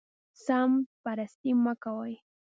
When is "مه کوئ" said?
1.63-2.13